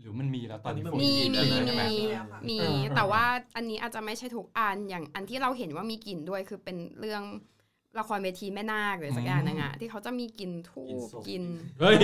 [0.00, 1.84] หรือมันมีแล้วตอนนี้ตอนมีนี้มีแล้วมีใช่ไหม
[2.50, 3.24] มีเออแต่ว่า
[3.56, 7.22] อันนี้อาจจะไม่ใช่ทุกอันอย่างอันที่เราเห็นว่ามีกลิ่นด้วยคือเป็นเรื่อง
[7.98, 11.44] ละครเวทีแม่นาคหรือสักอย่างหนึงอะที่เขาจะมีกลิ่นทูกลิ่นบศพกลิ่น
[11.80, 11.96] เฮ้ย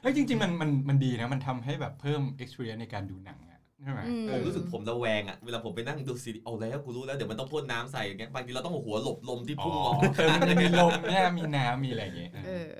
[0.00, 3.55] เฮ้ยจริง ๆ มันมันมันดีนะ มันทำให้แบบเพิ่ม experience ในการดูหนังอะ
[3.86, 12.76] ใช่ไหมอืมผมรู้สึกผมระแวงอะเวลาผมไปนั่งดูซีรีส์เอาแล้วกูรู้แล้วเดี๋ยวมันต้องพ่นน้ำใส่อย่างเงี้ยบางทีเราต้องเอาหัวหลบลมที่พุ่งออกเออมันจะมีลมเนี่ยมีน้ำมีอะไรอย่างเงี้ยเออ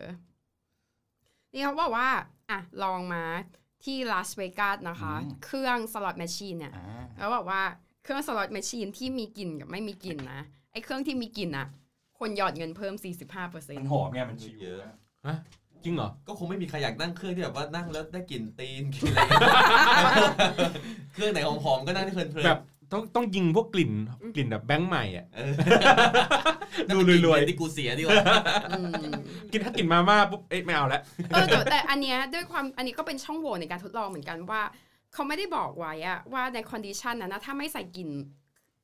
[1.52, 2.08] นี่เขาบอกว่า
[2.50, 3.24] อะลองมา
[3.84, 5.14] ที่ลาสเวกัสนะคะ
[5.44, 7.62] เครื่อง slot machine เนี่ยอ่าแล้วบอกว่า
[8.02, 10.40] เครื่อง slot machine ที่มีกลิ่นกับไม่มีกลิ่นนะ
[10.72, 11.66] ไอ้เครื่องที่มีกลิ่นอะ
[12.18, 14.80] คนหยอดเงินเพิ่ม 45เปอร์เซ็นต์มันหอมไงมัน chillเยอะ
[15.86, 19.20] จริงเหรอ ก็คงไม่มีใครอยากนั่งเครื่องที่แบบว่านั่งแล้วได้กลิ่นตีนกลิ่นอะไร
[21.14, 22.60] เครื่องไหนหอมๆก็นั่งได้เพลินๆแบบ
[22.92, 23.92] ต้องต้องยิงพวกกลิ่น
[24.36, 25.52] กลิ่นแบบแบงค์ใหม่อะเออ
[26.92, 28.22] ดูรวยๆนั่นเป็นกลิ่นที่กูเสียดีกว่า
[28.70, 29.10] อืม
[29.52, 34.62] กินถ้ากลิ่นมาม่าปุ๊บเอ๊ะไม่เอาแล้วเออแต่แต่อันเนี้ยด้วยความอันนี้ก็เป็นช่องโหว่ในการทดลองเหมือนกันว่า
[35.12, 38.10] เขาไม่ได้บอกไว้อะว่าใน condition นั้นนะถ้าไม่ใส่กลิ่น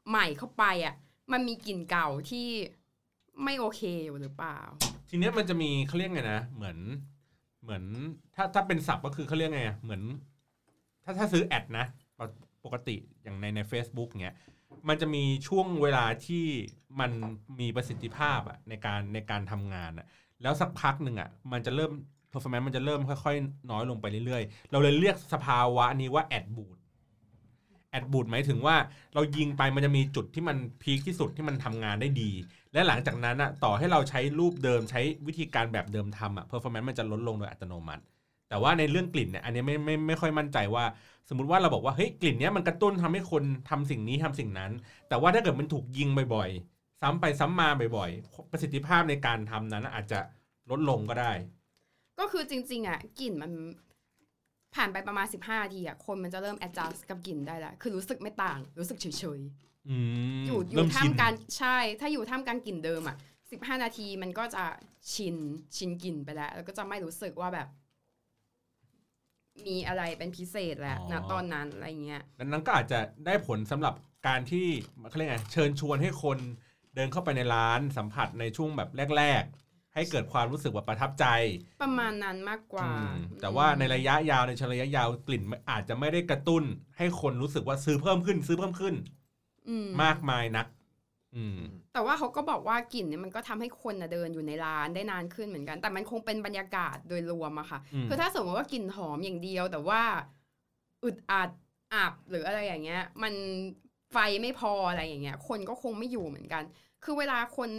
[0.09, 0.95] ใหม่เข้าไปอะ
[1.33, 2.47] มันมีกลิ่นเก่าที่
[3.45, 4.59] ไม่โอเคอยู่หรือเปล่า
[5.09, 6.79] ทีเนี้ยมันจะมีเขาเรียกไงนะเหมือน
[7.63, 7.85] เหมือน
[8.35, 10.03] ถ้าถ้าเป็นศัพท์ก็คือเขาเรียกไงอะเหมือน
[11.05, 11.87] ถ้าถ้าซื้อ ad นะ
[12.65, 14.37] ปกติอย่างในใน a c e b o o k เงี้ย
[14.89, 16.45] มันจะมีช่วงเวลาที่
[17.01, 17.11] มัน
[17.61, 20.07] มีประสิทธิภาพอะในการในการทำงานอะ
[20.43, 21.93] แล้วสักพักหนึ่งอะมันจะเริ่ม
[22.33, 26.77] performance มันจะเริ่มค่อยๆ น้อยลงไปเรื่อยๆ เราเลยเรียกสภาวะนี้ว่าแอดบูด
[27.93, 28.77] แอดบูดหมายถึงว่า
[29.15, 32.31] เรายิงไปมันจะมีจุดที่มันพีคที่สุดที่มันทำงานได้ดี
[32.73, 38.03] และหลังจากนั้นอะต่อให้เราใช้รูปเดิมใช้วิธีการแบบเดิมทำอะ performance มันจะลดลงโดยอัตโนมัติ
[38.49, 40.85] แต่ว่าในเรื่องกลิ่นเนี่ยอันนี้ไม่ไม่ไม่ค่อยมั่นใจว่า
[41.29, 44.71] สมมติว่าเราบอกว่าเฮ้ยกลิ่นเนี้ยมันกระตุ้นทำให้คนทำสิ่งนี้ทำสิ่งนั้น
[45.09, 50.21] แต่ว่าถ้าเกิดมันถูกยิงบ่อยๆ ซ้ำไปซ้ำมาบ่อยๆ ประสิทธิภาพในการทำนั้นอาจจะ
[50.71, 51.33] ลดลงก็ได้
[52.19, 53.53] ก็คือจริงๆอะกลิ่นมัน
[54.75, 59.07] ผ่านไปประมาณ 15นาทีอะคนมันจะเริ่ม adjust กับกลิ่นได้แล้วคือรู้สึกไม่ต่าง รู้สึกเฉ
[59.39, 59.41] ย
[59.89, 59.97] อื
[60.41, 63.17] มๆอยู่อเริ่ยู่มท่าชิมนกลารใช่ ถ้าอยู่ท่ามกลางกลิ่นเดิมอะ
[63.51, 64.65] 15 นาทีมันก็จะ
[65.15, 65.37] ชิน
[65.77, 67.69] ชินกลิ่นไปแล้ว แล้วก็จะไม่รู้สึกว่าแบบ
[69.67, 73.95] มีอะไรเป็นพิเศษแล้วณตอนนั้นอะไรเงี้ยดังนั้นก็อาจจะได้ผลสำหรับ
[74.27, 74.67] การที่
[75.09, 76.39] เขาเรียกไงเชิญชวนให้คน
[76.95, 79.62] เดินเข้าไปในร้านสัมผัสในช่วงแบบแรกๆ
[79.95, 81.27] ให้เกิดความรู้สึกว่าประทับใจ
[81.83, 86.63] ประมาณนั้นมากกว่าอืมแต่ว่าในระยะยาวในเชิงระยะยาวกลิ่นอาจจะไม่ได้กระตุ้น
[86.99, 88.95] ให้คนรู้สึกว่าซื้อเพิ่มขึ้น ซื้อเพิ่มขึ้น
[89.69, 90.67] อืมมากมายนัก
[91.37, 91.61] อืม
[91.95, 100.03] แต่ว่าเขาก็บอกว่ากลิ่นเนี่ยมันก็ทำให้คนน่ะเดินอยู่ในร้านได้นานขึ้นเหมือนกัน แต่มันคงเป็นบรรยากาศโดยรวมอะค่ะอืมคือถ้าสมมติว่ากลิ่นหอมอย่างเดียว แต่ว่า
[101.05, 101.51] อึดอัด
[101.95, 103.35] อับหรืออะไรอย่างเงี้ย มัน
[104.13, 106.63] ไฟไม่พออะไรอย่างเงี้ย คนก็คงไม่อยู่เหมือนกัน
[107.05, 107.71] คือเวลาคน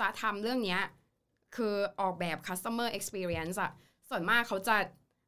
[0.00, 0.82] จะทำเรื่องเนี้ย
[1.56, 3.72] คือออกแบบ customer experience อะ
[4.08, 4.76] ส่วนมากเขาจะ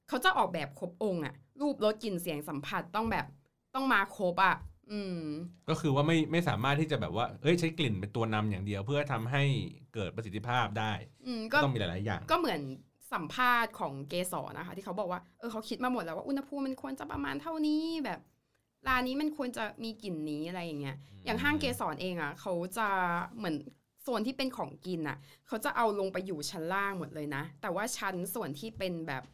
[0.08, 3.26] เขาจะออกแบบครบองค์อะรูปรสกลิ่นเสียงสัมผัสต้องแบบ
[3.74, 4.56] ต้องมาครบอะ
[4.92, 5.20] อืม
[5.68, 9.42] ก็คือว่าไม่ไม่สามารถที่จะแบบว่า เอ้ยใช้กลิ่นเป็นตัวนำอย่างเดียว เพื่อทำให้
[9.94, 10.92] เกิดประสิทธิภาพได้
[11.26, 12.60] อืมก็ก็ต้องมีหลาย ๆ อย่าง ก็เหมือน
[13.12, 18.20] สัมภาษณ์ของเกสรนะคะ ที่เขาบอกว่าเออเขาคิดมาหมดแล้วว่าอุณหภูมิมันควรจะประมาณเท่านี้แบบ
[18.88, 22.88] ร้านนี้มันควรจะมีกลิ่นนี้อะไรอย่างเงี้ย อย่างห้างเกสรเองอะเขาจะ
[23.36, 23.56] เหมือน
[24.02, 29.24] โซนที่เป็นของกินอะ เขาจะเอาลงไปอยู่ชั้นล่างหมดเลยนะ แต่ว่าชั้นส่วนที่เป็นแบบ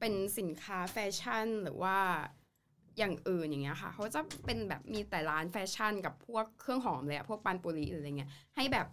[0.00, 1.96] เป็นสินค้าแฟชั่นหรือว่า
[2.98, 8.86] อย่างอื่นอย่างเงี้ยค่ะ เขาจะเป็นแบบมีแต่ร้านแฟชั่นกับพวกเครื่องหอมเลยอะพวก Panpuri หรืออะไรเงี้ยให้แบบ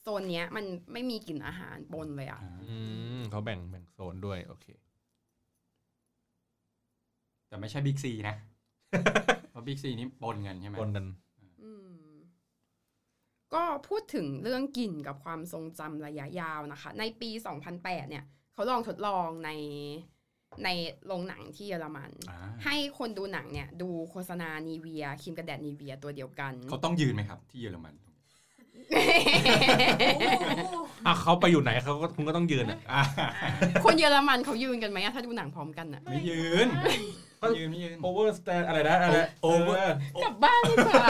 [0.00, 2.76] โซนเนี้ยมันไม่มีกลิ่นอาหารปนเลยอะอื
[3.18, 4.66] มเขาแบ่งแบ่งโซนด้วยโอเค
[7.48, 8.36] แต่ไม่ใช่บิ๊กซีนะ
[9.50, 11.29] เพราะบิ๊กซีนี่ปนกันใช่ไหมปนกันอืม
[13.54, 17.30] ก็พูดถึงเรื่องกลิ่นกับความทรงจำระยะยาวนะคะ ในปี
[17.70, 19.50] 2008 เนี่ยเขาลองทดลองใน
[20.64, 20.68] ใน
[21.06, 27.94] โรงหนังที่เยอรมันอ่าให้คนดูหนังเนี่ย ดูโฆษณานีเวียครีมกันแดดนีเวียตัวเดียวกัน เขาต้องยืนไหมครับ ที่เยอรมัน
[31.06, 33.02] อะเขาไปอยู่ไหนเขาก็คุณก็ต้องยืนอะอ่า
[33.84, 36.68] คนเยอรมันเขายืนกันไหมอะถ้าดูหนังพร้อมกันอะไม่ยืน
[37.40, 41.04] ไม่ยืนไม่ยืนโอเวอร์สแตนอะไรนะอะไร Over เออกลับบ้านดีกว่า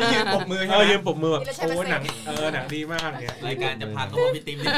[0.00, 4.68] นี่ยืนปรบมือเอใช่ไหมอยืนปรบมือแบบนี่เราใช้โอ้เปอร์เซ็นต์หนังเออหนังดีมากเนี่ยรายการจะพังก็เพราะพี่ติ๊มนี่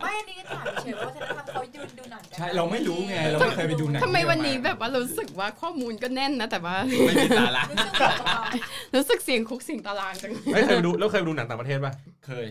[0.00, 8.40] ไม่อันนี้ถามเฉยๆว่าวัฒนธรรมเขาดูดูหนังกันใช่เราไม่รู้ไงเราไม่เคยไปดูหนังทำไมวันนี้เยอรแบบว่ารู้สึกว่าข้อมูลก็แน่นนะแต่ว่าไม่มีสาระรู้สึกแบบว่า
[8.94, 11.92] รู้สึกเสียงคุกเสียงตารางจังเฮ้ยเคยไปดูแล้วเคยไปดูหนังต่างประเทศป่ะ
[12.26, 12.46] เคย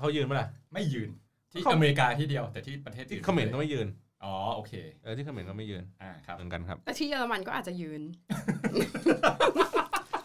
[0.00, 1.10] เขายืนป่ะล่ะไม่ยืน
[1.52, 3.86] ที่เขาอเมริกาที่เดียวแต่ที่ประเทศที่อื่นเขมรก็ไม่ยืน
[4.24, 4.72] อ๋อโอเค
[5.02, 8.02] เออที่เขมรก็ไม่ยืนอ่าครับเหมือนกันครับแต่ที่เยอรมันก็อาจจะยืน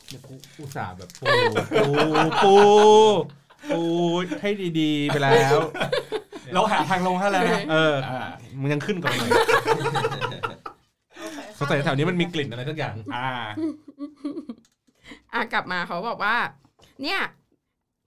[0.09, 1.27] เนี่ยกูอุตส่าห์แบบปู
[1.73, 1.85] ปู
[2.43, 2.55] ปู
[3.69, 3.81] ปู
[4.41, 5.57] ให้ดีๆไปแล้ว
[6.53, 8.29] เราหาทางลงให้แล้วนะเอออ่า
[8.61, 9.31] มันยังขึ้นก่อนหน่อย
[10.15, 10.35] โอเค
[11.57, 13.29] สงสัยแถวนี้มันมีกลิ่นอะไรสักอย่าง อ่า
[15.33, 16.35] อะกลับมาเขาบอกว่า
[17.03, 17.21] เนี่ย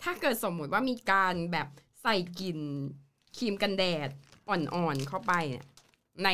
[0.02, 1.68] ถ้าเกิดสมมุติว่ามีการแบบ
[2.02, 2.58] ใส่กลิ่น
[3.36, 4.08] ครีมกันแดด
[4.48, 5.66] อ่อนๆเข้าไปเนี่ย
[6.24, 6.28] ใน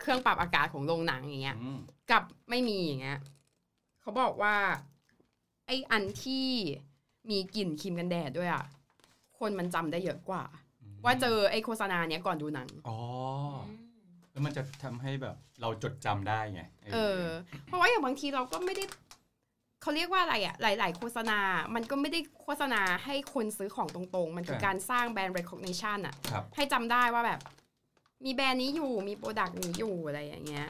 [0.00, 1.78] เครื่องปรับอากาศของโรงหนังอย่างเงี้ยอืม
[2.10, 3.20] กับไม่มีอย่างเงี้ย
[4.00, 4.56] เขาบอกว่า
[5.66, 6.46] ไออันที่
[7.30, 8.64] มีกลิ่นครีมกันแดดด้วยอะ
[9.38, 10.42] คนมันจำได้เยอะกว่า
[11.04, 12.98] ว่าเจอไอโฆษณาเนี้ยก่อนดูหนังอ๋อ
[14.32, 16.62] แล้วมันจะทำให้แบบเราจดจำได้ไง
[16.92, 17.22] เออ
[17.66, 18.84] เพราะว่าอย่างบางทีเราก็ไม่ได้
[19.82, 21.38] เขาเรียกว่าอะไรอะหลาย ๆ โฆษณา
[21.74, 27.40] มันก็ไม่ได้โฆษณาให้คนซื้อของตรง ๆ มันคือการสร้างแบรนด์ recognition อะครับให้จำได้ว่าแบบ
[28.24, 30.66] มีแบรนด์นี้อยู่มี product นี้อยู่อะไรอย่างเงี้ย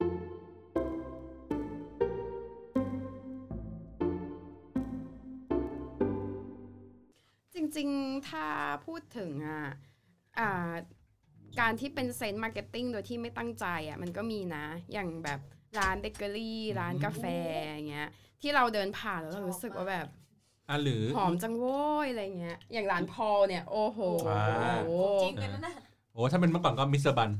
[7.54, 8.46] จริงๆ ถ้า
[8.86, 9.62] พูดถึงอะ
[10.38, 10.72] อ่า
[11.60, 15.40] การที่เป็น scent marketing โดยที่ไม่ตั้งใจอะมันก็มีนะ อย่างแบบ
[15.78, 17.24] ร้านเบเกอรี่ ร้านกาแฟ
[17.66, 18.08] อย่างเงี้ย
[18.40, 20.06] ที่เราเดินผ่านแล้วเรารู้สึกว่าแบบ
[20.68, 24.76] อะหรือหอมจังโว้ยอะไรเงี้ย อย่างร้านพอลเนี่ย โอ้โหอ่า
[25.22, 25.76] จริงกันนั่นน่ะ
[26.14, 27.30] โอ้ถ้าเป็นเมื่อก่อนก็มิสเตอร์บัน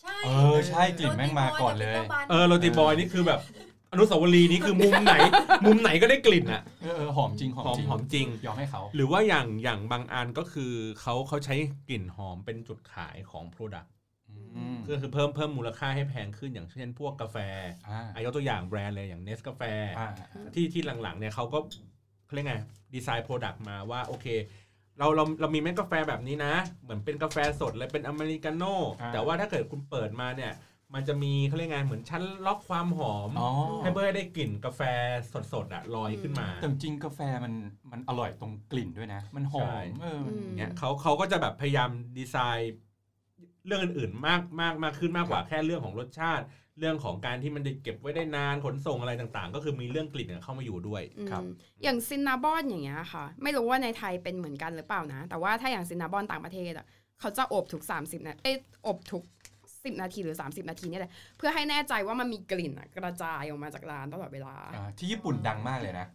[0.00, 1.96] ใช่เออใช่กลิ่นแม่งมาก่อนเลย
[2.30, 3.40] เออโรตีบอยนี่คือแบบ
[3.92, 5.14] อนุสาวรีย์นี้คือมุมไหน
[5.66, 11.54] มุมไหนก็ได้กลิ่นอะเออเออหอมจริงหอมหอมจริงหอมจริงยอมให้เขา หรือว่าอย่างอย่างบางอันก็คือเขาเขาใช้
[11.88, 13.88] กลิ่นหอมเป็นจุดขายของ Product
[14.30, 14.36] อื
[14.74, 17.36] มก็คือเพิ่มเพิ่มมูลค่าให้แพงขึ้นอย่างเช่นพวกกาแฟ
[17.88, 19.62] อ่าอายกตัวอย่างแบรนด์เลยอย่างเนสกาแฟ
[19.98, 20.08] อ่า
[20.54, 21.58] ที่ที่หลังๆเนี่ยเขาก็
[22.24, 22.56] เขาเรียกไง
[22.94, 24.26] ดีไซน์ product มาว่าโอเค
[24.98, 30.52] เราเราเรามีเม็ดกาแฟแบบนี้นะ เหมือนเป็นกาแฟสดเลยเป็นอเมริกาโน่อ่าแต่ว่าถ้าเกิดคุณเปิดมาเนี่ย
[30.94, 33.50] มันจะมีเขาเรียกไงเหมือนชั้นล็อกความหอมอ๋อ
[33.82, 34.80] ให้เพื่อให้ได้กลิ่นกาแฟ
[35.52, 37.54] สดๆอะลอยขึ้นมาแต่จริงๆกาแฟมัน
[37.92, 42.74] มันอร่อยตรงกลิ่นด้วยนะ มันหอมใช่เอออืมเนี่ยเขาเขาก็จะแบบพยายามดีไซน์
[43.66, 46.44] เรื่องอื่นๆมากมากมากขึ้นมากกว่าแค่เรื่องของรสชาติ
[46.78, 51.42] เรื่องของการที่มันจะเก็บไว้ได้นานขนส่งอะไรต่างๆ ก็คือมีเรื่องกลิ่นเนี่ยเข้ามาอยู่ด้วยยอืมครับ
[51.82, 56.86] อย่างซินนาบอนอย่างเงี้ยค่ะ ไม่รู้ว่าในไทยเป็นเหมือนกันหรือเปล่านะ แต่ว่าถ้าอย่างซินนาบอนต่างประเทศอะ
[57.20, 59.22] เขาจะอบทุก 30 นาทีเอ้ยอบทุก
[59.86, 66.06] 10 นาทีหรือ 30 นาทีเนี่ยแหละเพื่อให้แน่ใจว่ามันมีกลิ่นอะกระจายออกมาจากร้านตลอดเวลาอ่าที่ญี่ปุ่นดังมากเลยนะ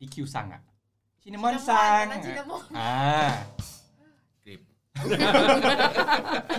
[0.00, 0.62] อีคิวซังอะ
[1.22, 2.92] ชินามอนซังชินามอนอ่า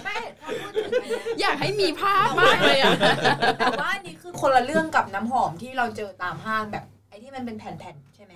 [0.06, 2.94] ไม่ถ้าพูดถึงอันเนี้ยอยากให้มีภาพมากเลยอะ
[3.60, 8.34] แต่ว่าอันนี้คือคนละเรื่องกับน้ำหอมที่เราเจอตามห้างแบบ ไอ้ที่มันเป็นแผ่นๆใช่ไหม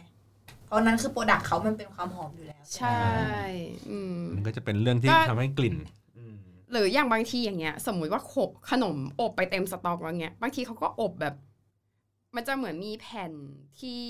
[0.66, 3.00] เพราะนั้นคือโปรดักต์เขามันเป็นความหอมอยู่แล้ว ใช่
[3.90, 5.76] อืม มันก็จะเป็นเรื่องที่ก็ ทำให้กลิ่น
[6.18, 6.34] อืม
[6.72, 11.34] หรืออย่างบางทีอย่างเงี้ย สมมุติว่าขบขนมอบไปเต็มสต็อกแล้วเงี้ย บางทีเขาก็อบแบบ
[12.36, 13.32] มันจะเหมือนมีแผ่น
[13.80, 14.02] ที่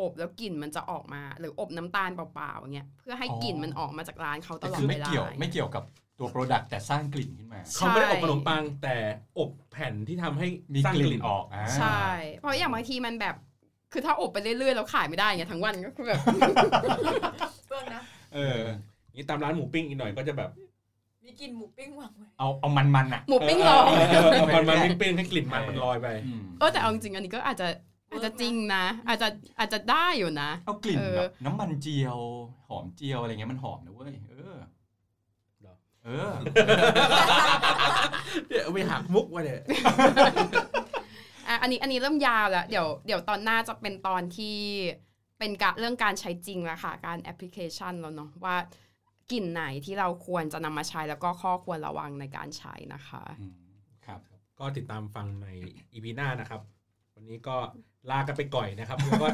[0.00, 5.84] อบแล้วกลิ่นมันจะออกมา หรืออบน้ำตาลเปล่าๆอย่างเงี้ยเพื่อให้กลิ่นมันออกมาจากร้านเขาตแต่ลอดคือเวไม่ลาเกี่ยวไม่เกี่ยวกับ
[6.18, 8.96] ตัว product แต่สร้างกลิ่นขึ้นมา เขาไม่ได้อบขนมปังแต่
[9.38, 12.04] อบแผ่นที่ทำให้มีสร้างกกลิ่ลิ่นนออกอ่าใช่
[12.36, 13.36] เพราะอย่างบางทีมันแบบ
[13.92, 16.20] คือถ้าอบไปเรื่อยๆแล้วขายไม่ได้เงี้ยทั้งวันก็คือแบบ
[17.68, 18.02] เบื้องนะ
[18.34, 18.60] เออ
[19.14, 20.50] นี่ตามร้านหมูปิ้งอีกหน่อยก็จะแบบ
[21.24, 27.68] มีกลิ่นหมูปิ้งวางไว้เอาเอามันมันๆอะหมูปิ้งลองเเเอามันมันปิ้งๆให้กลิ่นมันมันลอยไปอืมเออแต่เอาจริงๆอันนี้ก็อาจจะ
[28.10, 32.18] อาจจะจริงนะ อาจจะอาจจะได้อยู่นะ เอากลิ่นเออแบบน้ำมันเจียว
[32.68, 34.56] หอมเจียวอะไรเงี้ยมันหอมนะเว้ยเออ
[35.60, 36.32] เหรอเออ
[38.48, 39.62] เดี๋ยวไปหักมุกไว้เนี่ย
[41.48, 44.58] อะอันนี้อันนี้เริ่มยาวแล้ว เดี๋ยวเดี๋ยวตอนหน้าจะเป็นตอนที่
[45.38, 48.56] เป็นการเรื่องการใช้จริงแล้วค่ะ การแอปพลิเคชันแล้วเนาะว่า
[49.32, 53.54] กลิ่นไหนที่เราควรจะนำมาใช้แล้วก็ข้อควรระวังในการใช้นะคะอืม
[54.06, 54.20] ครับ
[54.60, 55.48] ก็ติดตามฟังใน
[55.92, 56.60] EP หน้านะครับ
[57.14, 57.56] วันนี้ก็
[58.10, 59.28] ลากันไปก่อยนะครับแล้วก็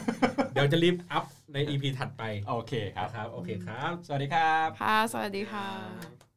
[0.53, 6.30] เดี๋ยวจะรีบอัพในอีพีถัดไป โอเคครับนะครับ โอเคครับ สวัสดีครับ ค่ะ สวัสดีค่ะ